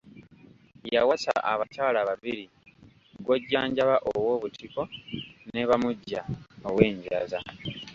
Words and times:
Yawasa 0.93 1.31
abakyala 1.51 1.99
babiri, 2.09 2.43
Gwojjanjaba 3.23 3.95
ow'Obutiko 4.17 4.81
ne 5.51 5.61
Bamugya 5.69 6.21
ow'Enjaza. 6.69 7.39